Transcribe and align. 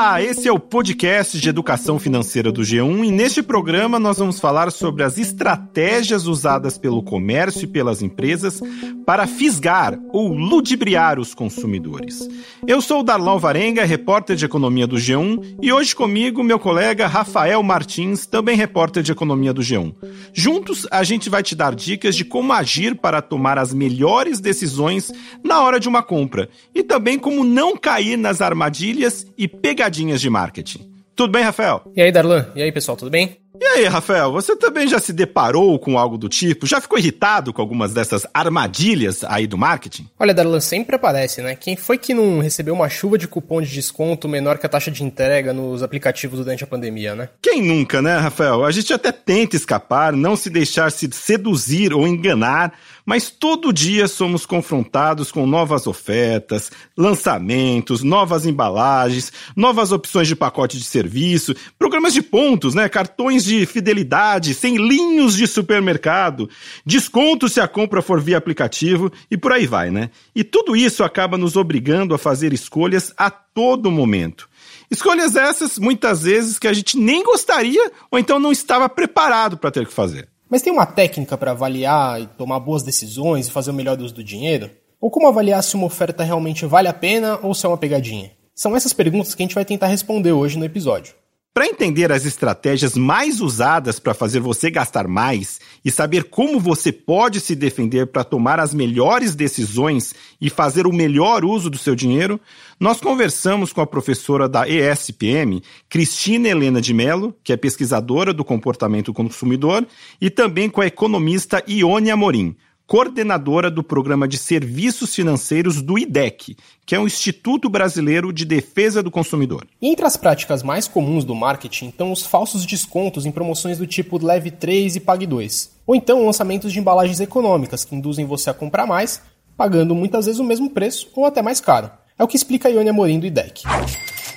Olá, 0.00 0.22
esse 0.22 0.48
é 0.48 0.52
o 0.52 0.58
podcast 0.58 1.38
de 1.38 1.46
educação 1.50 1.98
financeira 1.98 2.50
do 2.50 2.62
G1 2.62 3.04
e 3.04 3.12
neste 3.12 3.42
programa 3.42 3.98
nós 3.98 4.16
vamos 4.16 4.40
falar 4.40 4.72
sobre 4.72 5.02
as 5.02 5.18
estratégias 5.18 6.26
usadas 6.26 6.78
pelo 6.78 7.02
comércio 7.02 7.64
e 7.64 7.66
pelas 7.66 8.00
empresas 8.00 8.62
para 9.04 9.26
fisgar 9.26 9.98
ou 10.10 10.32
ludibriar 10.32 11.18
os 11.18 11.34
consumidores. 11.34 12.26
Eu 12.66 12.80
sou 12.80 13.00
o 13.00 13.02
Darlão 13.02 13.38
Varenga, 13.38 13.84
repórter 13.84 14.36
de 14.36 14.46
economia 14.46 14.86
do 14.86 14.96
G1 14.96 15.58
e 15.60 15.70
hoje 15.70 15.94
comigo 15.94 16.42
meu 16.42 16.58
colega 16.58 17.06
Rafael 17.06 17.62
Martins, 17.62 18.24
também 18.24 18.56
repórter 18.56 19.02
de 19.02 19.12
economia 19.12 19.52
do 19.52 19.60
G1. 19.60 19.94
Juntos 20.32 20.86
a 20.90 21.04
gente 21.04 21.28
vai 21.28 21.42
te 21.42 21.54
dar 21.54 21.74
dicas 21.74 22.16
de 22.16 22.24
como 22.24 22.54
agir 22.54 22.94
para 22.94 23.20
tomar 23.20 23.58
as 23.58 23.74
melhores 23.74 24.40
decisões 24.40 25.12
na 25.44 25.60
hora 25.60 25.78
de 25.78 25.90
uma 25.90 26.02
compra 26.02 26.48
e 26.74 26.82
também 26.82 27.18
como 27.18 27.44
não 27.44 27.76
cair 27.76 28.16
nas 28.16 28.40
armadilhas 28.40 29.26
e 29.36 29.46
pegadinhas 29.46 29.89
de 29.90 30.30
marketing. 30.30 30.90
Tudo 31.14 31.32
bem, 31.32 31.42
Rafael? 31.42 31.82
E 31.94 32.00
aí, 32.00 32.10
Darlan? 32.10 32.46
E 32.54 32.62
aí, 32.62 32.72
pessoal, 32.72 32.96
tudo 32.96 33.10
bem? 33.10 33.36
E 33.60 33.64
aí, 33.66 33.84
Rafael, 33.84 34.32
você 34.32 34.56
também 34.56 34.88
já 34.88 34.98
se 34.98 35.12
deparou 35.12 35.78
com 35.78 35.98
algo 35.98 36.16
do 36.16 36.30
tipo? 36.30 36.66
Já 36.66 36.80
ficou 36.80 36.98
irritado 36.98 37.52
com 37.52 37.60
algumas 37.60 37.92
dessas 37.92 38.26
armadilhas 38.32 39.22
aí 39.24 39.46
do 39.46 39.58
marketing? 39.58 40.08
Olha, 40.18 40.32
Darlan, 40.32 40.60
sempre 40.60 40.96
aparece, 40.96 41.42
né? 41.42 41.54
Quem 41.54 41.76
foi 41.76 41.98
que 41.98 42.14
não 42.14 42.38
recebeu 42.38 42.72
uma 42.72 42.88
chuva 42.88 43.18
de 43.18 43.28
cupom 43.28 43.60
de 43.60 43.68
desconto 43.68 44.26
menor 44.26 44.56
que 44.56 44.64
a 44.64 44.68
taxa 44.68 44.90
de 44.90 45.04
entrega 45.04 45.52
nos 45.52 45.82
aplicativos 45.82 46.38
durante 46.38 46.64
a 46.64 46.66
pandemia, 46.66 47.14
né? 47.14 47.28
Quem 47.42 47.62
nunca, 47.62 48.00
né, 48.00 48.16
Rafael? 48.16 48.64
A 48.64 48.70
gente 48.70 48.94
até 48.94 49.12
tenta 49.12 49.56
escapar, 49.56 50.14
não 50.14 50.36
se 50.36 50.48
deixar 50.48 50.90
se 50.90 51.10
seduzir 51.12 51.92
ou 51.92 52.08
enganar, 52.08 52.72
mas 53.10 53.28
todo 53.28 53.72
dia 53.72 54.06
somos 54.06 54.46
confrontados 54.46 55.32
com 55.32 55.44
novas 55.44 55.88
ofertas, 55.88 56.70
lançamentos, 56.96 58.04
novas 58.04 58.46
embalagens, 58.46 59.32
novas 59.56 59.90
opções 59.90 60.28
de 60.28 60.36
pacote 60.36 60.78
de 60.78 60.84
serviço, 60.84 61.52
programas 61.76 62.14
de 62.14 62.22
pontos, 62.22 62.72
né? 62.72 62.88
Cartões 62.88 63.42
de 63.44 63.66
fidelidade, 63.66 64.56
linhos 64.62 65.36
de 65.36 65.48
supermercado, 65.48 66.48
desconto 66.86 67.48
se 67.48 67.60
a 67.60 67.66
compra 67.66 68.00
for 68.00 68.20
via 68.20 68.38
aplicativo 68.38 69.10
e 69.28 69.36
por 69.36 69.50
aí 69.50 69.66
vai, 69.66 69.90
né? 69.90 70.10
E 70.32 70.44
tudo 70.44 70.76
isso 70.76 71.02
acaba 71.02 71.36
nos 71.36 71.56
obrigando 71.56 72.14
a 72.14 72.18
fazer 72.18 72.52
escolhas 72.52 73.12
a 73.16 73.28
todo 73.28 73.90
momento. 73.90 74.48
Escolhas 74.88 75.34
essas, 75.34 75.80
muitas 75.80 76.22
vezes, 76.22 76.60
que 76.60 76.68
a 76.68 76.72
gente 76.72 76.96
nem 76.96 77.24
gostaria 77.24 77.90
ou 78.08 78.20
então 78.20 78.38
não 78.38 78.52
estava 78.52 78.88
preparado 78.88 79.58
para 79.58 79.72
ter 79.72 79.84
que 79.84 79.92
fazer. 79.92 80.28
Mas 80.50 80.62
tem 80.62 80.72
uma 80.72 80.84
técnica 80.84 81.38
para 81.38 81.52
avaliar 81.52 82.20
e 82.20 82.26
tomar 82.26 82.58
boas 82.58 82.82
decisões 82.82 83.46
e 83.46 83.52
fazer 83.52 83.70
o 83.70 83.74
melhor 83.74 83.96
uso 84.00 84.12
do 84.12 84.24
dinheiro? 84.24 84.68
Ou 85.00 85.08
como 85.08 85.28
avaliar 85.28 85.62
se 85.62 85.76
uma 85.76 85.86
oferta 85.86 86.24
realmente 86.24 86.66
vale 86.66 86.88
a 86.88 86.92
pena 86.92 87.38
ou 87.40 87.54
se 87.54 87.64
é 87.64 87.68
uma 87.68 87.78
pegadinha? 87.78 88.32
São 88.52 88.74
essas 88.74 88.92
perguntas 88.92 89.32
que 89.32 89.40
a 89.40 89.44
gente 89.44 89.54
vai 89.54 89.64
tentar 89.64 89.86
responder 89.86 90.32
hoje 90.32 90.58
no 90.58 90.64
episódio. 90.64 91.14
Para 91.60 91.68
entender 91.68 92.10
as 92.10 92.24
estratégias 92.24 92.96
mais 92.96 93.38
usadas 93.42 94.00
para 94.00 94.14
fazer 94.14 94.40
você 94.40 94.70
gastar 94.70 95.06
mais 95.06 95.60
e 95.84 95.90
saber 95.90 96.24
como 96.24 96.58
você 96.58 96.90
pode 96.90 97.38
se 97.38 97.54
defender 97.54 98.06
para 98.06 98.24
tomar 98.24 98.58
as 98.58 98.72
melhores 98.72 99.34
decisões 99.34 100.14
e 100.40 100.48
fazer 100.48 100.86
o 100.86 100.92
melhor 100.92 101.44
uso 101.44 101.68
do 101.68 101.76
seu 101.76 101.94
dinheiro, 101.94 102.40
nós 102.80 102.98
conversamos 102.98 103.74
com 103.74 103.82
a 103.82 103.86
professora 103.86 104.48
da 104.48 104.66
ESPM, 104.66 105.62
Cristina 105.86 106.48
Helena 106.48 106.80
de 106.80 106.94
Mello, 106.94 107.36
que 107.44 107.52
é 107.52 107.58
pesquisadora 107.58 108.32
do 108.32 108.42
comportamento 108.42 109.12
consumidor, 109.12 109.86
e 110.18 110.30
também 110.30 110.70
com 110.70 110.80
a 110.80 110.86
economista 110.86 111.62
Ione 111.68 112.10
Amorim, 112.10 112.56
coordenadora 112.90 113.70
do 113.70 113.84
Programa 113.84 114.26
de 114.26 114.36
Serviços 114.36 115.14
Financeiros 115.14 115.80
do 115.80 115.96
IDEC, 115.96 116.56
que 116.84 116.92
é 116.92 116.98
o 116.98 117.06
Instituto 117.06 117.70
Brasileiro 117.70 118.32
de 118.32 118.44
Defesa 118.44 119.00
do 119.00 119.12
Consumidor. 119.12 119.64
E 119.80 119.88
entre 119.88 120.04
as 120.04 120.16
práticas 120.16 120.60
mais 120.64 120.88
comuns 120.88 121.24
do 121.24 121.32
marketing 121.32 121.90
estão 121.90 122.10
os 122.10 122.26
falsos 122.26 122.66
descontos 122.66 123.24
em 123.24 123.30
promoções 123.30 123.78
do 123.78 123.86
tipo 123.86 124.18
leve 124.20 124.50
3 124.50 124.96
e 124.96 125.00
pague 125.00 125.24
2. 125.24 125.82
Ou 125.86 125.94
então 125.94 126.26
lançamentos 126.26 126.72
de 126.72 126.80
embalagens 126.80 127.20
econômicas 127.20 127.84
que 127.84 127.94
induzem 127.94 128.26
você 128.26 128.50
a 128.50 128.54
comprar 128.54 128.88
mais, 128.88 129.22
pagando 129.56 129.94
muitas 129.94 130.26
vezes 130.26 130.40
o 130.40 130.44
mesmo 130.44 130.68
preço 130.68 131.12
ou 131.14 131.24
até 131.24 131.40
mais 131.40 131.60
caro. 131.60 131.92
É 132.18 132.24
o 132.24 132.26
que 132.26 132.34
explica 132.34 132.66
a 132.66 132.72
Ione 132.72 132.90
Amorim 132.90 133.20
do 133.20 133.26
IDEC 133.26 133.62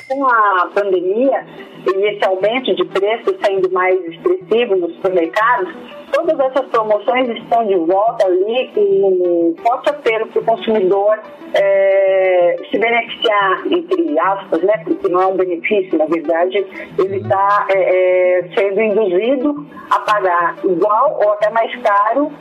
com 0.08 0.28
a 0.28 0.70
pandemia 0.75 1.46
e 1.88 2.08
esse 2.08 2.24
aumento 2.25 2.75
de 2.75 2.85
preços 2.85 3.35
sendo 3.44 3.72
mais 3.72 4.00
expressivo 4.06 4.75
nos 4.75 4.94
supermercados, 4.96 5.74
todas 6.13 6.40
essas 6.40 6.68
promoções 6.68 7.28
estão 7.29 7.66
de 7.66 7.75
volta 7.75 8.25
ali 8.28 8.72
um 8.78 9.56
forte 9.62 9.90
apelo 9.90 10.28
para 10.28 10.41
o 10.41 10.46
consumidor 10.46 11.19
é, 11.56 12.56
se 12.69 12.78
beneficiar, 12.78 13.63
entre 13.66 14.19
aspas, 14.19 14.62
né, 14.62 14.73
porque 14.85 15.09
não 15.09 15.22
é 15.22 15.28
um 15.28 15.35
benefício, 15.35 15.97
na 15.97 16.06
verdade, 16.06 16.66
ele 17.00 17.18
está 17.18 17.68
é, 17.69 18.40
é, 18.40 18.50
sendo 18.56 18.79
induzido 18.79 19.66
a 19.90 20.00
pagar 20.02 20.56
igual 20.63 21.19
ou 21.23 21.31
até 21.34 21.50
mais 21.50 21.75
caro, 21.81 22.31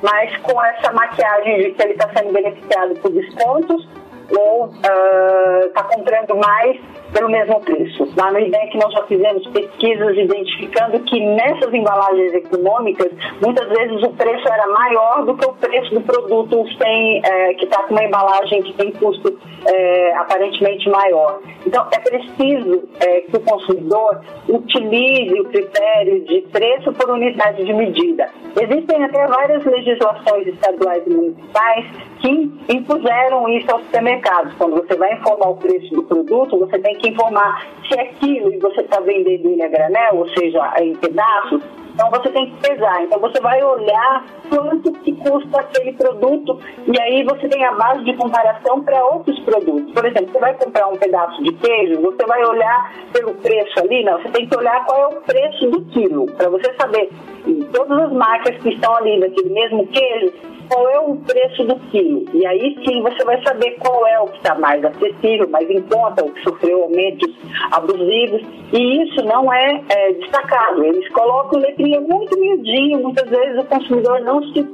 mas 0.00 0.36
com 0.38 0.62
essa 0.62 0.92
maquiagem 0.92 1.58
de 1.58 1.70
que 1.72 1.82
ele 1.82 1.92
está 1.94 2.08
sendo 2.16 2.32
beneficiado 2.32 2.94
por 3.00 3.10
descontos 3.10 3.88
ou 4.30 4.66
está 4.66 5.82
uh, 5.82 5.88
comprando 5.88 6.36
mais 6.36 6.78
pelo 7.12 7.28
mesmo 7.28 7.60
preço. 7.60 8.08
Lá 8.16 8.30
no 8.32 8.40
IDEC 8.40 8.76
nós 8.76 8.92
já 8.92 9.02
fizemos 9.04 9.46
pesquisas 9.48 10.16
identificando 10.16 11.00
que 11.00 11.20
nessas 11.20 11.72
embalagens 11.72 12.32
econômicas, 12.34 13.10
muitas 13.44 13.68
vezes 13.68 14.02
o 14.02 14.10
preço 14.10 14.48
era 14.48 14.66
maior 14.66 15.24
do 15.24 15.36
que 15.36 15.46
o 15.46 15.52
preço 15.54 15.94
do 15.94 16.00
produto 16.00 16.64
sem, 16.80 17.22
é, 17.24 17.54
que 17.54 17.64
está 17.64 17.82
com 17.84 17.94
uma 17.94 18.04
embalagem 18.04 18.62
que 18.62 18.72
tem 18.74 18.92
custo 18.92 19.38
é, 19.66 20.14
aparentemente 20.16 20.88
maior. 20.88 21.40
Então 21.66 21.86
é 21.92 21.98
preciso 21.98 22.88
é, 23.00 23.20
que 23.22 23.36
o 23.36 23.40
consumidor 23.40 24.20
utilize 24.48 25.40
o 25.40 25.44
critério 25.44 26.24
de 26.24 26.42
preço 26.52 26.92
por 26.92 27.10
unidade 27.10 27.64
de 27.64 27.72
medida. 27.72 28.28
Existem 28.60 29.04
até 29.04 29.26
várias 29.26 29.64
legislações 29.64 30.46
estaduais 30.46 31.02
e 31.06 31.10
municipais 31.10 31.86
que 32.20 32.50
impuseram 32.68 33.48
isso 33.48 33.70
aos 33.70 33.82
supermercados. 33.84 34.52
Quando 34.54 34.76
você 34.76 34.96
vai 34.96 35.12
informar 35.14 35.50
o 35.50 35.56
preço 35.56 35.94
do 35.94 36.02
produto, 36.02 36.58
você 36.58 36.78
tem 36.78 36.97
que 36.98 37.08
informar 37.08 37.66
se 37.88 37.98
é 37.98 38.04
quilo 38.04 38.52
e 38.52 38.58
você 38.58 38.82
está 38.82 39.00
vendendo 39.00 39.48
ele 39.48 39.62
a 39.62 39.68
granel, 39.68 40.16
ou 40.16 40.28
seja, 40.28 40.74
em 40.80 40.94
pedaços, 40.96 41.62
então 41.98 42.10
você 42.10 42.28
tem 42.30 42.48
que 42.50 42.68
pesar. 42.68 43.02
Então 43.02 43.18
você 43.18 43.40
vai 43.40 43.60
olhar 43.60 44.24
quanto 44.48 44.92
que 44.92 45.12
custa 45.16 45.60
aquele 45.60 45.92
produto 45.94 46.60
e 46.86 47.00
aí 47.00 47.24
você 47.24 47.48
tem 47.48 47.64
a 47.64 47.72
base 47.72 48.04
de 48.04 48.14
comparação 48.14 48.84
para 48.84 49.04
outros 49.04 49.36
produtos. 49.40 49.92
Por 49.92 50.06
exemplo, 50.06 50.28
você 50.32 50.38
vai 50.38 50.54
comprar 50.54 50.86
um 50.86 50.96
pedaço 50.96 51.42
de 51.42 51.52
queijo, 51.54 52.00
você 52.00 52.24
vai 52.24 52.44
olhar 52.44 52.94
pelo 53.12 53.34
preço 53.34 53.80
ali, 53.80 54.04
não, 54.04 54.22
você 54.22 54.28
tem 54.28 54.46
que 54.46 54.56
olhar 54.56 54.84
qual 54.84 55.02
é 55.02 55.16
o 55.16 55.20
preço 55.22 55.70
do 55.70 55.84
quilo, 55.86 56.26
para 56.26 56.48
você 56.48 56.72
saber 56.80 57.10
em 57.44 57.62
todas 57.72 57.98
as 57.98 58.12
marcas 58.12 58.56
que 58.62 58.68
estão 58.68 58.94
ali 58.94 59.18
daquele 59.18 59.50
mesmo 59.50 59.84
queijo, 59.88 60.32
qual 60.68 60.88
é 60.88 61.00
o 61.00 61.16
preço 61.16 61.64
do 61.64 61.76
quilo. 61.90 62.24
E 62.34 62.46
aí 62.46 62.76
sim 62.84 63.02
você 63.02 63.24
vai 63.24 63.42
saber 63.42 63.72
qual 63.80 64.06
é 64.06 64.20
o 64.20 64.26
que 64.26 64.36
está 64.36 64.54
mais 64.58 64.84
acessível, 64.84 65.48
mais 65.48 65.68
em 65.68 65.80
conta, 65.82 66.24
o 66.24 66.32
que 66.32 66.42
sofreu 66.42 66.84
aumentos 66.84 67.34
abusivos. 67.72 68.42
E 68.72 69.02
isso 69.04 69.24
não 69.24 69.52
é, 69.52 69.82
é 69.88 70.12
destacado. 70.12 70.84
Eles 70.84 71.08
colocam 71.12 71.60
letrinha 71.60 72.00
muito 72.00 72.38
miudinho, 72.38 73.00
muitas 73.00 73.28
vezes 73.28 73.58
o 73.58 73.64
consumidor 73.64 74.20
não 74.20 74.42
se 74.52 74.66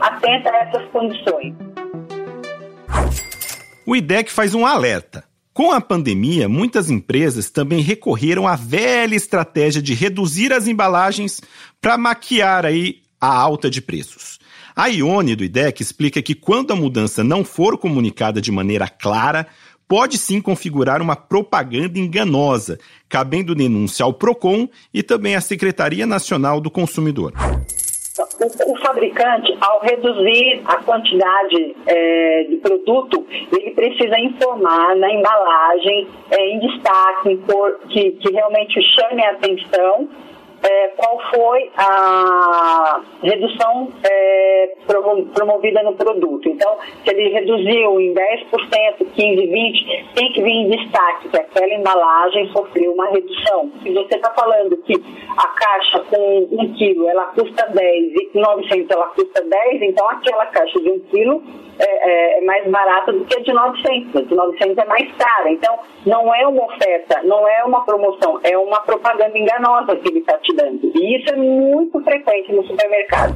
atenta 0.00 0.50
a 0.50 0.56
essas 0.56 0.84
condições. 0.86 1.54
O 3.86 3.94
IDEC 3.94 4.30
faz 4.30 4.54
um 4.54 4.64
alerta. 4.64 5.24
Com 5.52 5.70
a 5.70 5.82
pandemia, 5.82 6.48
muitas 6.48 6.88
empresas 6.88 7.50
também 7.50 7.82
recorreram 7.82 8.48
à 8.48 8.56
velha 8.56 9.14
estratégia 9.14 9.82
de 9.82 9.92
reduzir 9.92 10.50
as 10.50 10.66
embalagens 10.66 11.42
para 11.78 11.98
maquiar 11.98 12.64
aí 12.64 13.02
a 13.20 13.36
alta 13.38 13.68
de 13.68 13.82
preços. 13.82 14.38
A 14.74 14.86
Ione 14.86 15.36
do 15.36 15.44
IDEC 15.44 15.82
explica 15.82 16.22
que 16.22 16.34
quando 16.34 16.72
a 16.72 16.76
mudança 16.76 17.22
não 17.22 17.44
for 17.44 17.76
comunicada 17.76 18.40
de 18.40 18.50
maneira 18.50 18.88
clara, 18.88 19.46
pode 19.86 20.16
sim 20.16 20.40
configurar 20.40 21.02
uma 21.02 21.14
propaganda 21.14 21.98
enganosa, 21.98 22.78
cabendo 23.06 23.54
denúncia 23.54 24.04
ao 24.04 24.14
PROCON 24.14 24.66
e 24.94 25.02
também 25.02 25.36
à 25.36 25.40
Secretaria 25.42 26.06
Nacional 26.06 26.58
do 26.58 26.70
Consumidor. 26.70 27.34
O, 28.66 28.76
fabricante, 28.78 29.56
ao 29.60 29.80
reduzir 29.82 30.62
a 30.64 30.76
quantidade 30.82 31.76
é, 31.86 32.44
de 32.44 32.56
produto, 32.56 33.26
ele 33.52 33.70
precisa 33.72 34.18
informar 34.18 34.96
na 34.96 35.12
embalagem, 35.12 36.08
é, 36.30 36.48
em 36.50 36.58
destaque, 36.60 37.30
em 37.30 37.36
cor, 37.38 37.78
que, 37.88 38.12
que 38.12 38.32
realmente 38.32 38.80
chame 38.82 39.22
a 39.22 39.32
atenção 39.32 40.08
é, 40.62 40.88
qual 40.96 41.18
foi 41.34 41.70
a 41.76 43.00
redução 43.22 43.88
é, 44.04 44.74
promovida 45.34 45.82
no 45.82 45.94
produto. 45.94 46.48
Então, 46.48 46.76
se 47.04 47.10
ele 47.10 47.30
reduziu 47.30 48.00
em 48.00 48.14
10%, 48.14 48.46
15%, 48.50 49.16
20%, 49.16 50.04
tem 50.14 50.32
que 50.32 50.42
vir 50.42 50.50
em 50.50 50.70
destaque 50.70 51.28
que 51.28 51.36
aquela 51.36 51.74
embalagem 51.74 52.48
sofreu 52.52 52.92
uma 52.92 53.08
redução. 53.10 53.70
Se 53.82 53.92
você 53.92 54.14
está 54.14 54.30
falando 54.30 54.76
que 54.78 54.94
a 55.36 55.48
caixa 55.48 56.00
com 56.10 56.48
1 56.50 56.74
quilo 56.74 57.08
ela 57.08 57.26
custa 57.26 57.66
10 57.66 58.14
e 58.14 58.26
com 58.32 58.40
900 58.40 58.90
ela 58.90 59.06
custa 59.08 59.42
10, 59.42 59.82
então 59.82 60.08
aquela 60.08 60.46
caixa 60.46 60.80
de 60.80 60.90
1 60.90 61.00
quilo 61.10 61.42
é, 61.78 61.84
é, 61.84 62.38
é, 62.38 62.40
mais 62.42 62.68
barata 62.70 63.12
do 63.12 63.24
que 63.24 63.38
a 63.38 63.42
de 63.42 63.52
900. 63.52 64.16
A 64.16 64.22
de 64.22 64.34
900 64.34 64.78
é 64.78 64.84
mais 64.84 65.12
cara. 65.16 65.50
Então, 65.50 65.78
não 66.06 66.34
é 66.34 66.46
uma 66.46 66.64
oferta, 66.64 67.22
não 67.24 67.48
é 67.48 67.64
uma 67.64 67.84
promoção, 67.84 68.38
é 68.42 68.56
uma 68.56 68.80
propaganda 68.80 69.36
enganosa 69.36 69.96
que 69.96 70.08
ele 70.08 70.20
está 70.20 70.38
te 70.38 70.51
dando. 70.54 70.92
E 70.94 71.18
isso 71.18 71.30
é 71.30 71.36
muito 71.36 72.00
frequente 72.02 72.52
no 72.52 72.66
supermercado. 72.66 73.34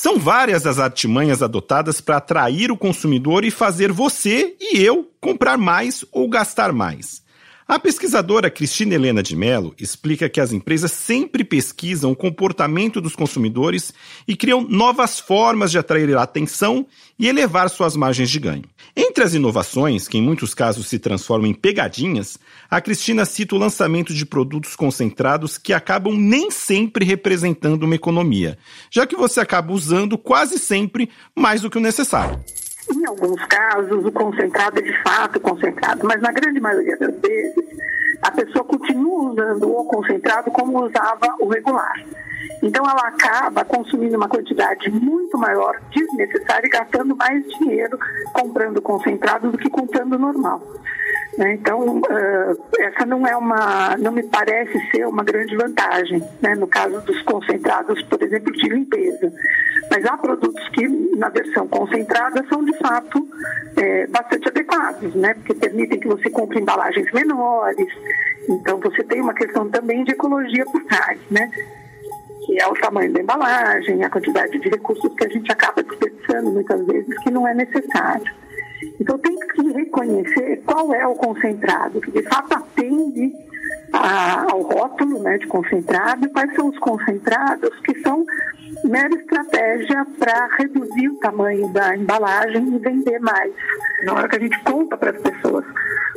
São 0.00 0.18
várias 0.18 0.66
as 0.66 0.78
artimanhas 0.78 1.42
adotadas 1.42 2.00
para 2.00 2.16
atrair 2.16 2.70
o 2.70 2.76
consumidor 2.76 3.44
e 3.44 3.50
fazer 3.50 3.92
você 3.92 4.56
e 4.58 4.82
eu 4.82 5.06
comprar 5.20 5.58
mais 5.58 6.04
ou 6.10 6.28
gastar 6.28 6.72
mais. 6.72 7.22
A 7.70 7.78
pesquisadora 7.78 8.50
Cristina 8.50 8.96
Helena 8.96 9.22
de 9.22 9.36
Mello 9.36 9.72
explica 9.78 10.28
que 10.28 10.40
as 10.40 10.50
empresas 10.50 10.90
sempre 10.90 11.44
pesquisam 11.44 12.10
o 12.10 12.16
comportamento 12.16 13.00
dos 13.00 13.14
consumidores 13.14 13.94
e 14.26 14.34
criam 14.34 14.66
novas 14.68 15.20
formas 15.20 15.70
de 15.70 15.78
atrair 15.78 16.16
a 16.16 16.22
atenção 16.24 16.84
e 17.16 17.28
elevar 17.28 17.70
suas 17.70 17.94
margens 17.94 18.28
de 18.28 18.40
ganho. 18.40 18.64
Entre 18.96 19.22
as 19.22 19.34
inovações, 19.34 20.08
que 20.08 20.18
em 20.18 20.20
muitos 20.20 20.52
casos 20.52 20.88
se 20.88 20.98
transformam 20.98 21.48
em 21.48 21.54
pegadinhas, 21.54 22.40
a 22.68 22.80
Cristina 22.80 23.24
cita 23.24 23.54
o 23.54 23.58
lançamento 23.58 24.12
de 24.12 24.26
produtos 24.26 24.74
concentrados 24.74 25.56
que 25.56 25.72
acabam 25.72 26.18
nem 26.18 26.50
sempre 26.50 27.04
representando 27.04 27.84
uma 27.84 27.94
economia, 27.94 28.58
já 28.90 29.06
que 29.06 29.14
você 29.14 29.38
acaba 29.38 29.72
usando 29.72 30.18
quase 30.18 30.58
sempre 30.58 31.08
mais 31.36 31.60
do 31.60 31.70
que 31.70 31.78
o 31.78 31.80
necessário. 31.80 32.44
Em 32.94 33.06
alguns 33.06 33.44
casos, 33.46 34.04
o 34.04 34.12
concentrado 34.12 34.78
é 34.78 34.82
de 34.82 35.02
fato 35.02 35.40
concentrado, 35.40 36.06
mas 36.06 36.20
na 36.20 36.32
grande 36.32 36.60
maioria 36.60 36.96
das 36.96 37.14
vezes, 37.20 37.54
a 38.30 38.32
pessoa 38.32 38.64
continua 38.64 39.32
usando 39.32 39.68
o 39.68 39.84
concentrado 39.84 40.50
como 40.52 40.84
usava 40.84 41.34
o 41.40 41.48
regular. 41.48 41.94
Então, 42.62 42.84
ela 42.84 43.08
acaba 43.08 43.64
consumindo 43.64 44.16
uma 44.16 44.28
quantidade 44.28 44.90
muito 44.90 45.36
maior 45.36 45.80
desnecessária 45.90 46.66
e 46.66 46.70
gastando 46.70 47.16
mais 47.16 47.44
dinheiro 47.58 47.98
comprando 48.32 48.80
concentrado 48.80 49.50
do 49.50 49.58
que 49.58 49.68
comprando 49.68 50.18
normal. 50.18 50.62
Né? 51.36 51.54
Então, 51.54 51.98
uh, 51.98 52.62
essa 52.78 53.06
não 53.06 53.26
é 53.26 53.36
uma, 53.36 53.96
não 53.96 54.12
me 54.12 54.22
parece 54.22 54.78
ser 54.90 55.06
uma 55.06 55.24
grande 55.24 55.56
vantagem, 55.56 56.22
né? 56.40 56.54
no 56.54 56.66
caso 56.66 57.00
dos 57.00 57.22
concentrados, 57.22 58.02
por 58.04 58.22
exemplo, 58.22 58.52
de 58.52 58.68
limpeza. 58.68 59.32
Mas 59.90 60.04
há 60.04 60.16
produtos 60.16 60.68
que, 60.68 60.86
na 61.16 61.28
versão 61.28 61.66
concentrada, 61.66 62.44
são 62.48 62.64
de 62.64 62.76
fato 62.78 63.26
é, 63.80 64.06
bastante 64.06 64.48
adequados, 64.48 65.14
né? 65.14 65.34
porque 65.34 65.54
permitem 65.54 65.98
que 65.98 66.08
você 66.08 66.28
compre 66.30 66.60
embalagens 66.60 67.10
menores. 67.12 67.88
Então, 68.48 68.78
você 68.78 69.02
tem 69.04 69.20
uma 69.20 69.34
questão 69.34 69.68
também 69.70 70.04
de 70.04 70.12
ecologia 70.12 70.64
por 70.66 70.84
trás, 70.84 71.18
né? 71.30 71.50
que 72.44 72.60
é 72.60 72.66
o 72.66 72.74
tamanho 72.74 73.12
da 73.12 73.20
embalagem, 73.20 74.02
a 74.04 74.10
quantidade 74.10 74.58
de 74.58 74.68
recursos 74.68 75.14
que 75.14 75.24
a 75.24 75.28
gente 75.28 75.50
acaba 75.50 75.82
desperdiçando 75.82 76.50
muitas 76.50 76.84
vezes 76.86 77.18
que 77.20 77.30
não 77.30 77.46
é 77.46 77.54
necessário. 77.54 78.32
Então 78.98 79.18
tem 79.18 79.36
que 79.36 79.72
reconhecer 79.72 80.62
qual 80.66 80.92
é 80.94 81.06
o 81.06 81.14
concentrado, 81.14 82.00
que 82.00 82.10
de 82.10 82.22
fato 82.22 82.54
atende 82.54 83.32
a, 84.00 84.46
ao 84.50 84.62
rótulo 84.62 85.22
né, 85.22 85.38
de 85.38 85.46
concentrado, 85.46 86.26
e 86.26 86.28
quais 86.30 86.54
são 86.54 86.68
os 86.68 86.78
concentrados 86.78 87.78
que 87.80 87.98
são 88.00 88.24
mera 88.84 89.14
estratégia 89.14 90.06
para 90.18 90.48
reduzir 90.58 91.08
o 91.08 91.18
tamanho 91.18 91.68
da 91.72 91.94
embalagem 91.96 92.74
e 92.74 92.78
vender 92.78 93.18
mais. 93.20 93.52
Na 94.04 94.14
hora 94.14 94.28
que 94.28 94.36
a 94.36 94.40
gente 94.40 94.58
conta 94.64 94.96
para 94.96 95.10
as 95.10 95.18
pessoas 95.18 95.64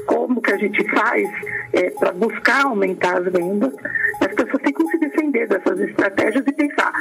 como 0.06 0.42
que 0.42 0.54
a 0.54 0.58
gente 0.58 0.84
faz 0.92 1.30
é, 1.74 1.90
para 1.92 2.12
buscar 2.14 2.66
aumentar 2.66 3.18
as 3.18 3.26
vendas, 3.32 3.74
as 4.22 4.34
pessoas 4.34 4.62
têm 4.64 4.74
que 4.74 4.88
se 4.88 4.98
defender 4.98 5.48
dessas 5.48 5.80
estratégias 5.80 6.46
e 6.48 6.52
pensar, 6.52 6.92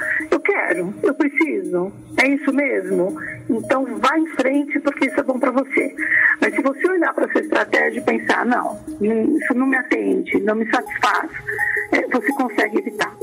quero, 0.73 0.95
eu 1.03 1.15
preciso, 1.15 1.93
é 2.17 2.29
isso 2.29 2.53
mesmo? 2.53 3.15
Então 3.49 3.85
vá 3.99 4.19
em 4.19 4.27
frente 4.29 4.81
porque 4.81 5.07
isso 5.07 5.21
é 5.21 5.23
bom 5.23 5.39
para 5.39 5.51
você. 5.51 5.95
Mas 6.41 6.55
se 6.55 6.63
você 6.63 6.89
olhar 6.89 7.13
para 7.15 7.27
essa 7.27 7.41
estratégia 7.41 8.01
e 8.01 8.03
pensar, 8.03 8.47
não, 8.47 8.79
isso 9.37 9.55
não 9.55 9.67
me 9.67 9.77
atende, 9.77 10.41
não 10.41 10.55
me 10.55 10.69
satisfaz, 10.71 11.31
é, 11.93 12.07
você 12.09 12.33
consegue 12.33 12.79
evitar. 12.79 13.15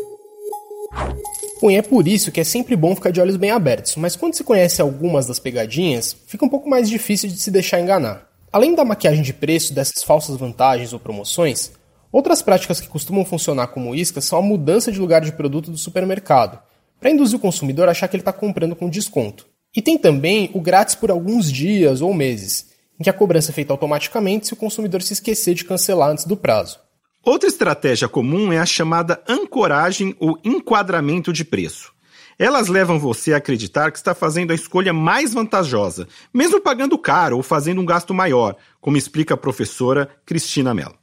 Bom, 1.62 1.70
e 1.70 1.76
é 1.76 1.82
por 1.82 2.08
isso 2.08 2.32
que 2.32 2.40
é 2.40 2.44
sempre 2.44 2.76
bom 2.76 2.96
ficar 2.96 3.12
de 3.12 3.20
olhos 3.20 3.36
bem 3.36 3.52
abertos, 3.52 3.96
mas 3.96 4.16
quando 4.16 4.36
se 4.36 4.44
conhece 4.44 4.82
algumas 4.82 5.28
das 5.28 5.40
pegadinhas, 5.40 6.16
fica 6.28 6.46
um 6.46 6.50
pouco 6.50 6.70
mais 6.70 6.90
difícil 6.90 7.30
de 7.30 7.40
se 7.40 7.52
deixar 7.52 7.80
enganar. 7.80 8.30
Além 8.52 8.74
da 8.74 8.86
maquiagem 8.86 9.22
de 9.22 9.34
preço 9.34 9.74
dessas 9.74 10.04
falsas 10.04 10.38
vantagens 10.38 10.94
ou 10.94 11.00
promoções, 11.00 11.72
outras 12.12 12.42
práticas 12.42 12.80
que 12.80 12.88
costumam 12.88 13.26
funcionar 13.26 13.68
como 13.68 13.94
iscas 13.94 14.26
são 14.26 14.40
a 14.40 14.42
mudança 14.42 14.92
de 14.92 15.00
lugar 15.00 15.22
de 15.22 15.34
produto 15.34 15.70
do 15.70 15.78
supermercado, 15.78 16.60
para 17.00 17.10
induzir 17.10 17.38
o 17.38 17.42
consumidor 17.42 17.88
a 17.88 17.92
achar 17.92 18.08
que 18.08 18.16
ele 18.16 18.22
está 18.22 18.34
comprando 18.34 18.76
com 18.76 18.90
desconto. 18.90 19.48
E 19.76 19.82
tem 19.82 19.98
também 19.98 20.50
o 20.54 20.60
grátis 20.60 20.96
por 20.96 21.12
alguns 21.12 21.52
dias 21.52 22.02
ou 22.02 22.14
meses, 22.14 22.74
em 23.00 23.04
que 23.04 23.10
a 23.10 23.14
cobrança 23.14 23.52
é 23.52 23.54
feita 23.54 23.72
automaticamente 23.72 24.48
se 24.48 24.54
o 24.54 24.58
consumidor 24.58 25.02
se 25.02 25.14
esquecer 25.14 25.54
de 25.54 25.64
cancelar 25.64 26.10
antes 26.10 26.26
do 26.26 26.36
prazo. 26.36 26.80
Outra 27.24 27.48
estratégia 27.48 28.08
comum 28.08 28.52
é 28.52 28.58
a 28.58 28.66
chamada 28.66 29.22
ancoragem 29.28 30.16
ou 30.20 30.40
enquadramento 30.44 31.32
de 31.32 31.46
preço. 31.46 31.94
Elas 32.40 32.70
levam 32.70 32.98
você 32.98 33.34
a 33.34 33.38
acreditar 33.38 33.92
que 33.92 33.98
está 33.98 34.16
fazendo 34.16 34.52
a 34.52 34.56
escolha 34.56 34.94
mais 34.94 35.34
vantajosa, 35.34 36.08
mesmo 36.34 36.62
pagando 36.62 36.98
caro 36.98 37.36
ou 37.36 37.44
fazendo 37.44 37.82
um 37.82 37.86
gasto 37.86 38.14
maior, 38.14 38.56
como 38.80 38.96
explica 38.96 39.34
a 39.34 39.38
professora 39.38 40.10
Cristina 40.26 40.74
Mello. 40.74 40.96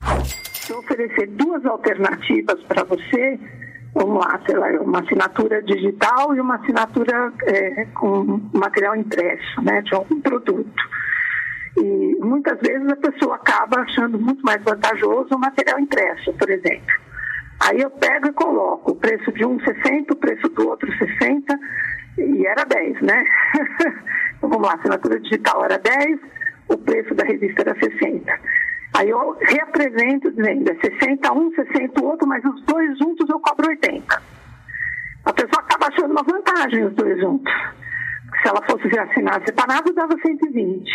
Se 0.55 0.73
eu 0.73 0.79
oferecer 0.79 1.27
duas 1.29 1.65
alternativas 1.67 2.63
para 2.65 2.83
você, 2.85 3.39
vamos 3.97 4.23
lá, 4.23 4.39
sei 4.45 4.55
lá, 4.57 4.69
uma 4.83 5.01
assinatura 5.01 5.63
digital 5.63 6.35
e 6.35 6.41
uma 6.41 6.57
assinatura 6.57 7.33
é, 7.45 7.87
com 7.87 8.41
material 8.53 8.95
impresso, 8.95 9.63
né, 9.63 9.81
de 9.81 9.95
algum 9.95 10.21
produto. 10.21 10.83
E 11.79 12.17
muitas 12.21 12.59
vezes 12.61 12.87
a 12.91 12.97
pessoa 12.97 13.37
acaba 13.37 13.81
achando 13.81 14.19
muito 14.19 14.43
mais 14.43 14.63
vantajoso 14.63 15.35
o 15.35 15.39
material 15.39 15.81
impresso, 15.81 16.33
por 16.35 16.51
exemplo. 16.51 16.95
Aí 17.59 17.81
eu 17.81 17.91
pego 17.91 18.29
e 18.29 18.33
coloco 18.33 18.93
o 18.93 18.97
preço 18.97 19.33
de 19.33 19.47
um 19.47 19.59
60, 19.61 20.13
o 20.13 20.17
preço 20.17 20.49
do 20.51 20.69
outro 20.69 20.93
60, 20.99 21.59
e 22.19 22.47
era 22.47 22.65
10, 22.65 23.01
né? 23.01 23.25
então 24.37 24.51
vamos 24.51 24.67
lá, 24.67 24.75
a 24.75 24.77
assinatura 24.77 25.19
digital 25.21 25.65
era 25.65 25.79
10, 25.79 26.21
o 26.69 26.77
preço 26.77 27.15
da 27.15 27.25
revista 27.25 27.63
era 27.63 27.75
60. 27.79 28.41
Aí 28.99 29.11
eu 29.11 29.37
reapresento 29.41 30.31
dizendo, 30.31 30.71
é 30.71 30.75
60 30.75 31.33
um, 31.33 31.51
60 31.53 32.01
o 32.01 32.07
outro, 32.07 32.27
mas 32.27 32.43
os 32.45 32.63
dois 32.63 32.99
juntos 32.99 33.29
eu 33.29 33.39
cobro 33.41 33.69
80. 33.69 34.23
A 35.27 35.33
pessoa 35.33 35.63
acaba 35.63 35.89
achando 35.89 36.13
uma 36.13 36.23
vantagem 36.23 36.85
os 36.85 36.95
dois 36.95 37.21
juntos. 37.21 37.53
Se 38.41 38.49
ela 38.49 38.63
fosse 38.63 38.99
assinar 38.99 39.43
separado, 39.45 39.93
dava 39.93 40.17
120. 40.25 40.91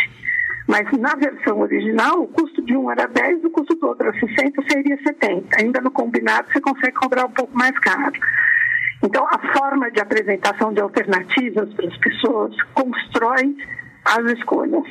Mas 0.67 0.89
na 0.97 1.15
versão 1.15 1.59
original, 1.59 2.21
o 2.21 2.27
custo 2.27 2.63
de 2.63 2.75
um 2.75 2.89
era 2.89 3.07
10, 3.07 3.43
o 3.45 3.49
custo 3.51 3.75
do 3.75 3.87
outro 3.87 4.07
era 4.07 4.19
60, 4.19 4.63
seria 4.69 4.97
70. 5.03 5.61
Ainda 5.61 5.81
no 5.81 5.91
combinado, 5.91 6.51
você 6.51 6.61
consegue 6.61 6.93
cobrar 6.93 7.25
um 7.25 7.31
pouco 7.31 7.55
mais 7.55 7.77
caro. 7.79 8.19
Então, 9.03 9.27
a 9.27 9.53
forma 9.57 9.91
de 9.91 9.99
apresentação 9.99 10.73
de 10.73 10.79
alternativas 10.79 11.73
para 11.73 11.87
as 11.87 11.97
pessoas 11.97 12.55
constrói 12.73 13.55
as 14.05 14.31
escolhas. 14.31 14.85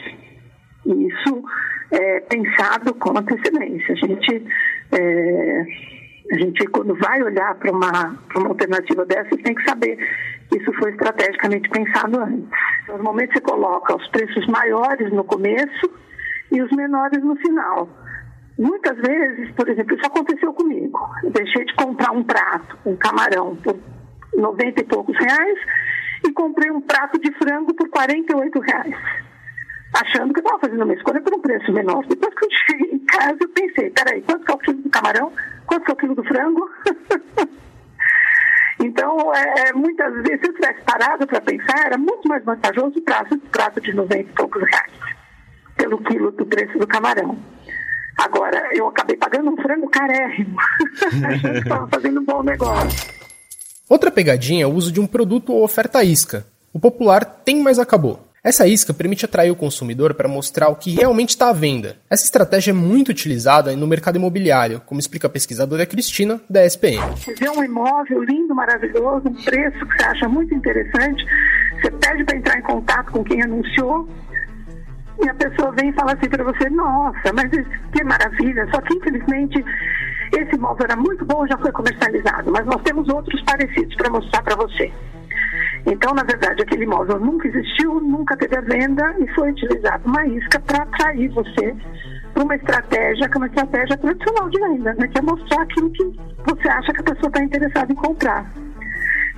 E 0.84 1.08
isso 1.08 1.44
é 1.90 2.20
pensado 2.20 2.94
com 2.94 3.18
antecedência. 3.18 3.94
A 3.94 4.06
gente, 4.06 4.46
é, 4.92 5.64
a 6.32 6.38
gente 6.38 6.66
quando 6.66 6.94
vai 6.96 7.22
olhar 7.22 7.54
para 7.56 7.72
uma, 7.72 8.18
uma 8.36 8.48
alternativa 8.48 9.04
dessa, 9.04 9.36
tem 9.36 9.54
que 9.54 9.68
saber 9.68 9.98
isso 10.56 10.72
foi 10.74 10.90
estrategicamente 10.90 11.68
pensado 11.70 12.18
antes. 12.20 12.48
Normalmente 12.88 13.32
você 13.32 13.40
coloca 13.40 13.96
os 13.96 14.06
preços 14.08 14.46
maiores 14.46 15.12
no 15.12 15.24
começo 15.24 15.90
e 16.50 16.60
os 16.60 16.70
menores 16.72 17.22
no 17.22 17.36
final. 17.36 17.88
Muitas 18.58 18.96
vezes, 18.98 19.52
por 19.52 19.68
exemplo, 19.68 19.96
isso 19.96 20.06
aconteceu 20.06 20.52
comigo. 20.52 20.98
Eu 21.22 21.30
deixei 21.30 21.64
de 21.64 21.74
comprar 21.74 22.10
um 22.10 22.24
prato, 22.24 22.76
um 22.84 22.96
camarão, 22.96 23.56
por 23.56 23.78
90 24.34 24.80
e 24.80 24.84
poucos 24.84 25.16
reais 25.16 25.58
e 26.26 26.32
comprei 26.32 26.70
um 26.70 26.80
prato 26.80 27.18
de 27.20 27.32
frango 27.38 27.72
por 27.74 27.88
48 27.88 28.60
reais. 28.60 28.96
Achando 29.92 30.32
que 30.32 30.40
estava 30.40 30.58
fazendo 30.60 30.84
uma 30.84 30.94
escolha 30.94 31.20
por 31.20 31.34
um 31.34 31.40
preço 31.40 31.72
menor. 31.72 32.04
Depois 32.06 32.34
que 32.34 32.44
eu 32.44 32.48
cheguei 32.66 32.90
em 32.92 32.98
casa, 33.06 33.38
eu 33.40 33.48
pensei, 33.48 33.90
peraí, 33.90 34.22
quanto 34.22 34.44
que 34.44 34.52
é 34.52 34.54
o 34.54 34.58
quilo 34.58 34.82
do 34.82 34.90
camarão? 34.90 35.32
Quanto 35.66 35.84
que 35.84 35.90
é 35.90 35.94
o 35.94 35.96
quilo 35.96 36.14
do 36.14 36.24
frango? 36.24 36.70
Então, 38.82 39.34
é, 39.34 39.68
é, 39.68 39.72
muitas 39.74 40.10
vezes, 40.22 40.40
se 40.40 40.48
eu 40.48 40.54
tivesse 40.54 40.80
parado 40.86 41.26
para 41.26 41.40
pensar, 41.42 41.84
era 41.84 41.98
muito 41.98 42.26
mais 42.26 42.42
vantajoso 42.42 42.98
o 42.98 43.02
prato, 43.02 43.38
prato 43.52 43.78
de 43.78 43.92
90 43.92 44.20
e 44.20 44.24
poucos 44.32 44.62
reais 44.62 44.92
pelo 45.76 45.98
quilo 46.02 46.30
do 46.32 46.46
preço 46.46 46.78
do 46.78 46.86
camarão. 46.86 47.38
Agora, 48.18 48.70
eu 48.72 48.88
acabei 48.88 49.16
pagando 49.16 49.50
um 49.50 49.56
frango 49.56 49.88
carérrimo, 49.88 50.56
achando 51.24 51.52
que 51.52 51.58
estava 51.58 51.88
fazendo 51.88 52.20
um 52.20 52.24
bom 52.24 52.42
negócio. 52.42 53.12
Outra 53.88 54.10
pegadinha 54.10 54.64
é 54.64 54.66
o 54.66 54.72
uso 54.72 54.92
de 54.92 55.00
um 55.00 55.06
produto 55.06 55.52
ou 55.52 55.62
oferta 55.62 56.02
isca. 56.02 56.46
O 56.72 56.78
popular 56.78 57.24
tem, 57.24 57.62
mas 57.62 57.78
acabou. 57.78 58.29
Essa 58.42 58.66
isca 58.66 58.94
permite 58.94 59.26
atrair 59.26 59.50
o 59.50 59.56
consumidor 59.56 60.14
para 60.14 60.26
mostrar 60.26 60.70
o 60.70 60.76
que 60.76 60.94
realmente 60.94 61.30
está 61.30 61.50
à 61.50 61.52
venda. 61.52 61.98
Essa 62.08 62.24
estratégia 62.24 62.70
é 62.70 62.74
muito 62.74 63.10
utilizada 63.10 63.76
no 63.76 63.86
mercado 63.86 64.16
imobiliário, 64.16 64.80
como 64.86 64.98
explica 64.98 65.26
a 65.26 65.30
pesquisadora 65.30 65.84
Cristina, 65.84 66.40
da 66.48 66.64
SPM. 66.64 67.02
Você 67.16 67.34
vê 67.34 67.50
um 67.50 67.62
imóvel 67.62 68.22
lindo, 68.24 68.54
maravilhoso, 68.54 69.28
um 69.28 69.34
preço 69.44 69.84
que 69.86 69.94
você 69.94 70.04
acha 70.06 70.26
muito 70.26 70.54
interessante, 70.54 71.22
você 71.74 71.90
pede 71.90 72.24
para 72.24 72.36
entrar 72.38 72.58
em 72.58 72.62
contato 72.62 73.12
com 73.12 73.22
quem 73.22 73.42
anunciou, 73.42 74.08
e 75.22 75.28
a 75.28 75.34
pessoa 75.34 75.70
vem 75.72 75.90
e 75.90 75.92
fala 75.92 76.14
assim 76.14 76.30
para 76.30 76.42
você: 76.42 76.70
Nossa, 76.70 77.32
mas 77.34 77.50
que 77.50 78.02
maravilha, 78.04 78.66
só 78.72 78.80
que 78.80 78.94
infelizmente 78.94 79.62
esse 80.32 80.54
imóvel 80.54 80.86
era 80.86 80.96
muito 80.96 81.26
bom, 81.26 81.46
já 81.46 81.58
foi 81.58 81.72
comercializado, 81.72 82.50
mas 82.50 82.64
nós 82.64 82.80
temos 82.84 83.06
outros 83.10 83.42
parecidos 83.42 83.94
para 83.96 84.08
mostrar 84.08 84.42
para 84.42 84.56
você. 84.56 84.90
Então, 85.86 86.14
na 86.14 86.22
verdade, 86.22 86.62
aquele 86.62 86.84
imóvel 86.84 87.18
nunca 87.18 87.48
existiu, 87.48 88.00
nunca 88.00 88.36
teve 88.36 88.56
a 88.56 88.60
venda 88.60 89.14
e 89.18 89.26
foi 89.34 89.50
utilizado 89.50 90.02
uma 90.06 90.26
isca 90.26 90.60
para 90.60 90.82
atrair 90.82 91.28
você 91.30 91.74
para 92.32 92.44
uma 92.44 92.54
estratégia 92.54 93.28
que 93.28 93.34
é 93.34 93.38
uma 93.38 93.46
estratégia 93.46 93.96
tradicional 93.96 94.48
de 94.48 94.60
venda, 94.60 94.94
né? 94.94 95.08
que 95.08 95.18
é 95.18 95.22
mostrar 95.22 95.62
aquilo 95.62 95.90
que 95.90 96.04
você 96.46 96.68
acha 96.68 96.92
que 96.92 97.00
a 97.00 97.04
pessoa 97.04 97.28
está 97.28 97.42
interessada 97.42 97.92
em 97.92 97.96
comprar. 97.96 98.50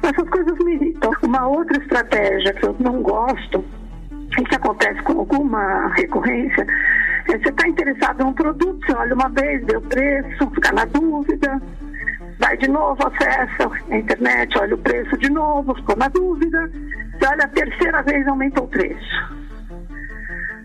Essas 0.03 0.29
coisas 0.29 0.59
me 0.59 0.75
irritam. 0.75 1.11
Uma 1.23 1.47
outra 1.47 1.81
estratégia 1.81 2.53
que 2.55 2.67
eu 2.67 2.77
não 2.81 3.03
gosto 3.03 3.65
e 4.39 4.45
que 4.45 4.55
acontece 4.55 5.01
com 5.03 5.21
alguma 5.21 5.89
recorrência 5.95 6.67
é 7.29 7.39
você 7.39 7.49
está 7.49 7.69
interessado 7.69 8.21
em 8.21 8.27
um 8.27 8.33
produto, 8.33 8.85
você 8.85 8.93
olha 8.95 9.15
uma 9.15 9.29
vez, 9.29 9.65
vê 9.65 9.77
o 9.77 9.81
preço, 9.83 10.51
fica 10.55 10.73
na 10.73 10.85
dúvida, 10.87 11.63
vai 12.43 12.57
de 12.57 12.69
novo, 12.69 12.99
acessa 13.07 13.71
a 13.91 13.97
internet, 13.97 14.59
olha 14.59 14.75
o 14.75 14.79
preço 14.79 15.17
de 15.19 15.31
novo, 15.31 15.75
ficou 15.77 15.97
na 15.97 16.09
dúvida, 16.09 16.69
você 17.13 17.27
olha 17.27 17.45
a 17.45 17.49
terceira 17.49 18.03
vez, 18.03 18.27
aumenta 18.27 18.61
o 18.61 18.67
preço. 18.67 19.43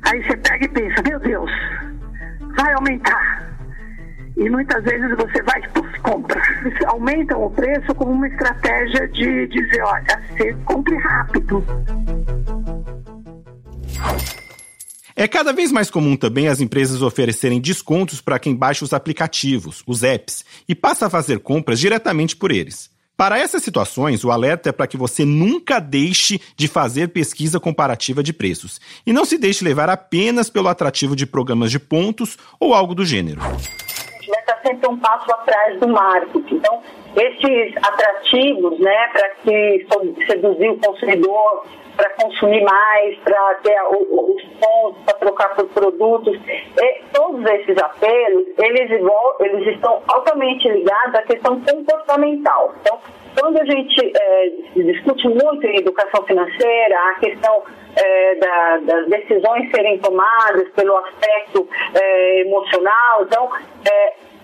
Aí 0.09 0.23
você 0.23 0.37
pega 0.37 0.65
e 0.65 0.69
pensa, 0.69 1.03
meu 1.07 1.19
Deus, 1.19 1.51
vai 2.57 2.73
aumentar. 2.73 3.47
E 4.35 4.49
muitas 4.49 4.83
vezes 4.83 5.15
você 5.17 5.41
vai 5.43 5.61
e 5.61 5.99
compra. 5.99 6.41
Aumentam 6.87 7.43
o 7.43 7.49
preço 7.51 7.93
como 7.95 8.11
uma 8.11 8.27
estratégia 8.27 9.07
de 9.09 9.47
dizer, 9.47 9.81
olha, 9.83 10.21
você 10.29 10.53
compre 10.65 10.95
rápido. 10.97 11.63
É 15.19 15.27
cada 15.27 15.51
vez 15.51 15.71
mais 15.71 15.89
comum 15.89 16.15
também 16.15 16.47
as 16.47 16.61
empresas 16.61 17.01
oferecerem 17.01 17.59
descontos 17.59 18.21
para 18.21 18.37
quem 18.37 18.55
baixa 18.55 18.85
os 18.85 18.93
aplicativos, 18.93 19.81
os 19.87 20.03
apps, 20.03 20.45
e 20.69 20.75
passa 20.75 21.07
a 21.07 21.09
fazer 21.09 21.39
compras 21.39 21.79
diretamente 21.79 22.35
por 22.35 22.51
eles. 22.51 22.91
Para 23.17 23.39
essas 23.39 23.63
situações, 23.63 24.23
o 24.23 24.29
alerta 24.29 24.69
é 24.69 24.71
para 24.71 24.85
que 24.85 24.95
você 24.95 25.25
nunca 25.25 25.79
deixe 25.79 26.39
de 26.55 26.67
fazer 26.67 27.07
pesquisa 27.07 27.59
comparativa 27.59 28.21
de 28.21 28.31
preços 28.31 28.79
e 29.07 29.11
não 29.11 29.25
se 29.25 29.39
deixe 29.39 29.65
levar 29.65 29.89
apenas 29.89 30.51
pelo 30.51 30.67
atrativo 30.67 31.15
de 31.15 31.25
programas 31.25 31.71
de 31.71 31.79
pontos 31.79 32.37
ou 32.59 32.75
algo 32.75 32.93
do 32.93 33.03
gênero. 33.03 33.41
Vai 33.41 34.39
estar 34.39 34.61
sempre 34.63 34.87
um 34.87 34.99
passo 34.99 35.31
atrás 35.31 35.79
do 35.79 35.87
marketing. 35.87 36.57
Então, 36.57 36.83
esses 37.15 37.75
atrativos, 37.77 38.79
né, 38.79 39.07
para 39.11 39.29
que 39.37 39.87
seduzir 40.27 40.69
o 40.69 40.77
consumidor, 40.77 41.65
para 41.97 42.09
consumir 42.11 42.63
mais, 42.63 43.17
para 43.19 43.55
ter 43.55 43.75
os 43.89 44.43
pontos, 44.59 45.03
para 45.03 45.13
trocar 45.15 45.55
por 45.55 45.67
produtos. 45.69 46.37
E 46.47 47.03
todos 47.11 47.43
esses 47.45 47.77
apelos, 47.77 48.45
eles, 48.59 48.91
eles 49.39 49.67
estão 49.75 50.01
altamente 50.07 50.69
ligados 50.69 51.15
à 51.15 51.23
questão 51.23 51.59
comportamental. 51.59 52.73
Então, 52.81 52.99
quando 53.39 53.59
a 53.59 53.65
gente 53.65 54.13
é, 54.15 54.49
discute 54.75 55.27
muito 55.27 55.65
em 55.65 55.77
educação 55.77 56.23
financeira, 56.25 56.99
a 57.09 57.19
questão 57.19 57.63
é, 57.95 58.35
da, 58.35 58.77
das 58.77 59.07
decisões 59.07 59.69
serem 59.71 59.99
tomadas 59.99 60.69
pelo 60.69 60.97
aspecto 60.97 61.67
é, 61.93 62.41
emocional, 62.41 63.23
então, 63.23 63.49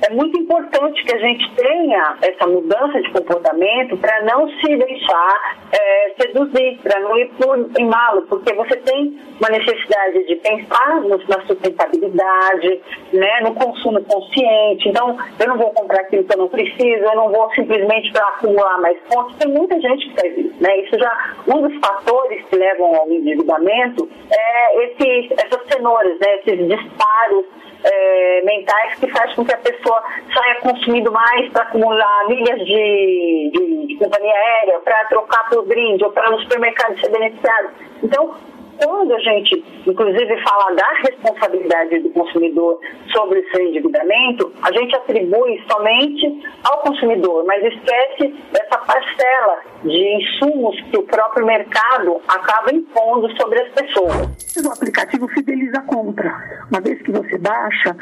é 0.06 0.14
muito 0.14 0.38
importante 0.38 1.04
que 1.04 1.16
a 1.16 1.20
gente 1.20 1.50
tenha 1.56 2.18
essa 2.22 2.46
mudança 2.46 3.02
de 3.02 3.10
comportamento 3.12 3.98
para 3.98 4.22
não 4.24 4.50
se 4.50 4.76
deixar 4.76 5.58
é, 5.72 6.14
seduzir, 6.20 6.78
para 6.84 7.00
não 7.00 7.18
ir 7.18 7.30
por, 7.40 7.58
em 7.80 7.86
malo, 7.86 8.24
porque 8.24 8.54
você 8.54 8.76
tem 8.78 9.18
uma 9.40 9.50
necessidade 9.50 10.26
de 10.26 10.36
pensar 10.36 11.02
na 11.02 11.42
sustentabilidade, 11.48 12.82
né, 13.14 13.42
no 13.42 13.54
consumo 13.56 14.04
consciente. 14.04 14.90
Então, 14.90 15.18
eu 15.40 15.48
não 15.48 15.58
vou 15.58 15.72
comprar 15.72 16.02
aquilo 16.02 16.24
que 16.26 16.34
eu 16.34 16.38
não 16.38 16.50
preciso, 16.50 17.04
eu 17.04 17.16
não 17.16 17.32
vou 17.32 17.50
simplesmente 17.52 18.12
para 18.12 18.28
acumular 18.28 18.80
mais 18.82 18.98
pontos. 19.10 19.36
Tem 19.38 19.52
muita 19.52 19.80
gente 19.80 20.10
que 20.10 20.22
faz 20.22 20.38
isso. 20.38 20.54
Né? 20.62 20.80
Isso 20.82 21.00
já, 21.00 21.36
um 21.48 21.62
dos 21.62 21.80
fatores 21.80 22.44
que 22.46 22.56
levam 22.58 22.96
ao 22.96 23.10
endividamento 23.10 24.10
é 24.32 24.86
esses, 24.86 25.32
essas 25.32 25.66
cenouras, 25.68 26.20
né, 26.20 26.40
esses 26.46 26.68
disparos 26.68 27.46
é, 27.84 28.42
mentais 28.44 28.96
que 29.00 29.08
faz 29.12 29.34
com 29.36 29.46
que 29.46 29.54
a 29.54 29.58
pessoa 29.58 30.02
saia 30.34 30.56
consumindo 30.62 31.12
mais 31.12 31.52
para 31.52 31.64
acumular 31.64 32.28
milhas 32.28 32.60
de, 32.60 33.52
de, 33.54 33.88
de 33.88 33.96
companhia 33.98 34.34
aérea, 34.34 34.80
para 34.80 35.06
trocar 35.06 35.50
por 35.50 35.66
brinde 35.66 36.04
ou 36.04 36.12
para 36.12 36.30
no 36.32 36.40
supermercado 36.42 37.00
ser 37.00 37.10
beneficiado. 37.10 37.70
Então, 38.02 38.36
quando 38.78 39.14
a 39.14 39.20
gente, 39.20 39.64
inclusive, 39.86 40.42
fala 40.44 40.74
da 40.76 40.88
responsabilidade 41.08 42.00
do 42.00 42.10
consumidor 42.10 42.80
sobre 43.12 43.40
o 43.40 43.52
seu 43.52 43.68
endividamento, 43.68 44.52
a 44.62 44.72
gente 44.72 44.96
atribui 44.96 45.64
somente 45.70 46.44
ao 46.64 46.80
consumidor, 46.80 47.46
mas 47.46 47.64
esquece 47.64 48.34
essa 48.54 48.78
parcela 48.78 49.60
de 49.84 50.16
insumos 50.16 50.80
que 50.90 50.98
o 50.98 51.04
próprio 51.04 51.46
mercado 51.46 52.22
acaba 52.28 52.74
impondo 52.74 53.30
sobre 53.38 53.62
as 53.62 53.70
pessoas. 53.70 54.66
O 54.66 54.72
aplicativo 54.72 55.28
fideliza 55.30 55.80
a 55.80 55.82
compra. 55.82 56.32
Uma 56.72 56.82
vez 56.82 57.02
que 57.02 57.12
você 57.12 57.38
baixa, 57.38 57.96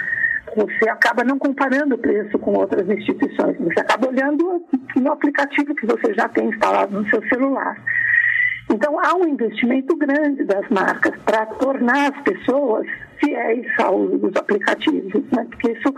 você 0.56 0.90
acaba 0.90 1.24
não 1.24 1.38
comparando 1.38 1.96
o 1.96 1.98
preço 1.98 2.38
com 2.40 2.54
outras 2.54 2.90
instituições. 2.90 3.58
Você 3.58 3.80
acaba 3.80 4.08
olhando 4.08 4.64
no 4.96 5.12
aplicativo 5.12 5.74
que 5.76 5.86
você 5.86 6.14
já 6.14 6.28
tem 6.30 6.50
instalado 6.50 7.00
no 7.00 7.10
seu 7.10 7.22
celular. 7.30 7.78
Então, 8.72 8.98
há 9.00 9.16
um 9.16 9.28
investimento 9.28 9.96
grande 9.98 10.46
das 10.46 10.68
marcas 10.70 11.14
para 11.26 11.46
tornar 11.46 12.14
as 12.14 12.22
pessoas 12.22 12.88
fiéis 13.20 13.68
ao 13.80 13.98
uso 13.98 14.18
dos 14.18 14.36
aplicativos, 14.36 15.24
né? 15.32 15.46
porque 15.50 15.72
isso 15.74 15.94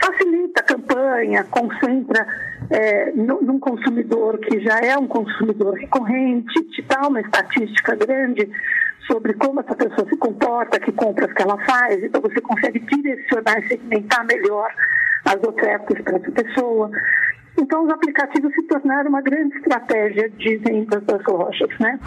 facilita 0.00 0.60
a 0.60 0.64
campanha, 0.64 1.44
concentra 1.44 2.26
é, 2.70 3.12
num 3.12 3.58
consumidor 3.58 4.38
que 4.38 4.60
já 4.60 4.78
é 4.78 4.96
um 4.96 5.06
consumidor 5.06 5.74
recorrente, 5.74 6.62
te 6.70 6.82
dá 6.82 7.08
uma 7.08 7.20
estatística 7.20 7.96
grande 7.96 8.48
sobre 9.06 9.34
como 9.34 9.60
essa 9.60 9.74
pessoa 9.74 10.08
se 10.08 10.16
comporta, 10.16 10.80
que 10.80 10.92
compras 10.92 11.32
que 11.32 11.42
ela 11.42 11.58
faz, 11.64 12.02
então 12.02 12.20
você 12.20 12.40
consegue 12.40 12.78
direcionar 12.80 13.58
e 13.58 13.68
segmentar 13.68 14.24
melhor 14.24 14.70
as 15.24 15.42
ofertas 15.42 16.00
para 16.02 16.16
essa 16.16 16.30
pessoa. 16.30 16.90
Então, 17.58 17.84
os 17.84 17.90
aplicativos 17.90 18.52
se 18.52 18.62
tornaram 18.64 19.08
uma 19.08 19.22
grande 19.22 19.56
estratégia 19.56 20.28
de 20.30 20.56
vendas 20.56 21.02
das 21.04 21.24
lojas, 21.26 21.70
né? 21.78 21.98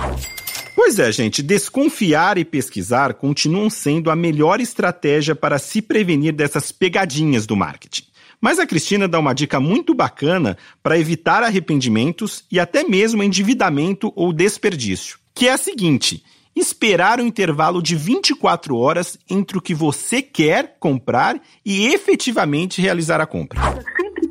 Pois 0.75 0.99
é, 0.99 1.11
gente, 1.11 1.41
desconfiar 1.41 2.37
e 2.37 2.45
pesquisar 2.45 3.13
continuam 3.15 3.69
sendo 3.69 4.11
a 4.11 4.15
melhor 4.15 4.59
estratégia 4.59 5.35
para 5.35 5.57
se 5.57 5.81
prevenir 5.81 6.33
dessas 6.33 6.71
pegadinhas 6.71 7.47
do 7.47 7.55
marketing. 7.55 8.03
Mas 8.39 8.59
a 8.59 8.67
Cristina 8.67 9.07
dá 9.07 9.17
uma 9.17 9.33
dica 9.33 9.59
muito 9.59 9.95
bacana 9.95 10.55
para 10.83 10.99
evitar 10.99 11.41
arrependimentos 11.41 12.45
e 12.51 12.59
até 12.59 12.83
mesmo 12.83 13.23
endividamento 13.23 14.13
ou 14.15 14.31
desperdício, 14.31 15.17
que 15.33 15.47
é 15.47 15.53
a 15.53 15.57
seguinte: 15.57 16.23
esperar 16.55 17.19
um 17.19 17.25
intervalo 17.25 17.81
de 17.81 17.95
24 17.95 18.77
horas 18.77 19.17
entre 19.27 19.57
o 19.57 19.61
que 19.61 19.73
você 19.73 20.21
quer 20.21 20.77
comprar 20.79 21.41
e 21.65 21.87
efetivamente 21.87 22.79
realizar 22.79 23.19
a 23.19 23.25
compra 23.25 23.59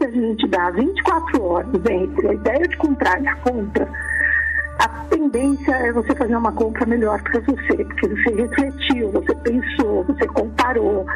a 0.06 0.10
gente 0.10 0.46
dá 0.46 0.70
24 0.70 1.42
horas 1.42 1.68
entre 1.90 2.28
a 2.28 2.34
ideia 2.34 2.68
de 2.68 2.76
comprar 2.76 3.20
e 3.20 3.26
a 3.26 3.34
compra, 3.36 3.88
a 4.78 4.88
tendência 5.10 5.72
é 5.72 5.92
você 5.92 6.14
fazer 6.14 6.36
uma 6.36 6.52
compra 6.52 6.86
melhor 6.86 7.20
para 7.22 7.40
você, 7.40 7.84
porque 7.84 8.08
você 8.08 8.34
refletiu, 8.34 9.10
você 9.10 9.34
pensou, 9.34 10.04
você 10.04 10.26
comparou, 10.28 11.06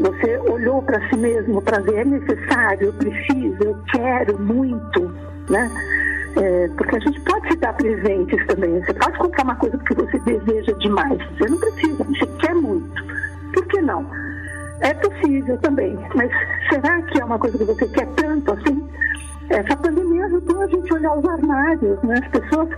você 0.00 0.38
olhou 0.38 0.82
para 0.82 1.00
si 1.08 1.16
mesmo 1.16 1.62
para 1.62 1.80
ver 1.80 2.00
é 2.00 2.04
necessário, 2.04 2.88
eu 2.88 2.92
preciso, 2.92 3.62
eu 3.62 3.76
quero 3.90 4.38
muito, 4.38 5.00
né? 5.48 5.70
É, 6.36 6.68
porque 6.76 6.96
a 6.96 7.00
gente 7.00 7.20
pode 7.22 7.48
se 7.48 7.56
dar 7.56 7.72
presentes 7.72 8.46
também. 8.46 8.80
Você 8.84 8.94
pode 8.94 9.18
comprar 9.18 9.44
uma 9.44 9.56
coisa 9.56 9.76
porque 9.78 9.94
você 9.94 10.18
deseja 10.20 10.72
demais. 10.74 11.18
Você 11.36 11.48
não 11.48 11.58
precisa, 11.58 12.04
você 12.04 12.26
quer 12.38 12.54
muito. 12.54 13.19
É 14.80 14.94
possível 14.94 15.58
também, 15.58 15.98
mas 16.14 16.30
será 16.70 17.02
que 17.02 17.20
é 17.20 17.24
uma 17.24 17.38
coisa 17.38 17.58
que 17.58 17.64
você 17.64 17.86
quer 17.88 18.06
tanto 18.16 18.52
assim? 18.52 18.88
Essa 19.50 19.76
pandemia 19.76 20.24
ajudou 20.26 20.62
a 20.62 20.66
gente 20.68 20.92
a 20.92 20.94
olhar 20.94 21.18
os 21.18 21.24
armários, 21.24 22.02
né? 22.02 22.20
As 22.22 22.28
pessoas 22.28 22.68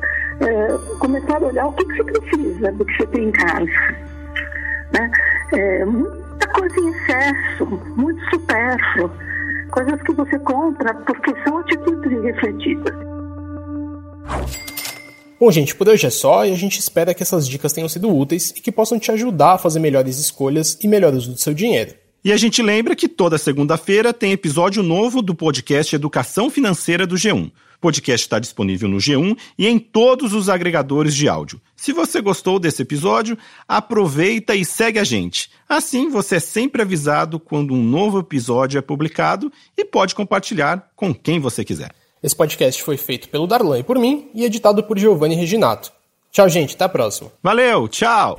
é, 0.41 0.97
começaram 0.99 1.47
a 1.47 1.51
olhar 1.51 1.67
o 1.67 1.73
que, 1.75 1.85
que 1.85 1.97
você 1.97 2.21
precisa 2.21 2.73
do 2.73 2.85
que 2.85 2.97
você 2.97 3.07
tem 3.09 3.29
em 3.29 3.33
casa. 3.33 3.67
Né? 4.93 5.11
É, 5.53 5.85
muita 5.85 6.49
coisa 6.49 6.81
em 6.81 6.89
excesso, 6.89 7.67
muito 7.97 8.21
supérfluo, 8.31 9.11
coisas 9.71 10.03
que 10.03 10.13
você 10.13 10.39
compra 10.41 10.95
porque 10.95 11.35
são 11.45 11.59
atitudes 11.59 12.11
irrefletidas. 12.11 12.95
Bom, 15.43 15.51
gente, 15.51 15.75
por 15.75 15.89
hoje 15.89 16.07
é 16.07 16.11
só 16.11 16.47
e 16.47 16.53
a 16.53 16.57
gente 16.57 16.79
espera 16.79 17.13
que 17.13 17.21
essas 17.21 17.49
dicas 17.49 17.73
tenham 17.73 17.89
sido 17.89 18.09
úteis 18.17 18.51
e 18.51 18.61
que 18.61 18.71
possam 18.71 18.97
te 18.97 19.11
ajudar 19.11 19.55
a 19.55 19.59
fazer 19.59 19.81
melhores 19.81 20.17
escolhas 20.21 20.79
e 20.81 20.87
melhor 20.87 21.13
uso 21.13 21.33
do 21.33 21.37
seu 21.37 21.53
dinheiro. 21.53 21.97
E 22.25 22.33
a 22.33 22.37
gente 22.37 22.63
lembra 22.63 22.95
que 22.95 23.09
toda 23.09 23.37
segunda-feira 23.37 24.15
tem 24.15 24.31
episódio 24.31 24.85
novo 24.85 25.21
do 25.21 25.35
podcast 25.35 25.97
Educação 25.97 26.49
Financeira 26.49 27.09
do 27.09 27.17
G1. 27.17 27.49
O 27.49 27.53
podcast 27.81 28.25
está 28.25 28.39
disponível 28.39 28.89
no 28.89 28.99
G1 28.99 29.37
e 29.59 29.67
em 29.67 29.81
todos 29.81 30.33
os 30.33 30.49
agregadores 30.49 31.13
de 31.13 31.29
áudio. 31.29 31.61
Se 31.75 31.93
você 31.93 32.21
gostou 32.21 32.61
desse 32.61 32.83
episódio, 32.83 33.37
aproveita 33.67 34.55
e 34.55 34.65
segue 34.65 35.01
a 35.01 35.05
gente. 35.05 35.51
Assim 35.69 36.09
você 36.09 36.37
é 36.37 36.41
sempre 36.41 36.83
avisado 36.83 37.41
quando 37.41 37.75
um 37.75 37.83
novo 37.83 38.21
episódio 38.21 38.79
é 38.79 38.81
publicado 38.81 39.53
e 39.77 39.85
pode 39.85 40.15
compartilhar 40.15 40.93
com 40.95 41.13
quem 41.13 41.41
você 41.41 41.65
quiser. 41.65 41.91
Esse 42.23 42.37
podcast 42.37 42.83
foi 42.83 42.97
feito 42.97 43.29
pelo 43.29 43.47
Darlan 43.47 43.79
e 43.79 43.83
por 43.83 43.99
mim 43.99 44.31
e 44.35 44.45
editado 44.45 44.83
por 44.85 44.99
Giovanni 44.99 45.35
Reginato. 45.35 45.93
Tchau, 46.31 46.49
gente. 46.49 46.75
Até 46.75 46.85
a 46.85 46.89
próxima. 46.89 47.31
Valeu, 47.43 47.89
tchau! 47.89 48.39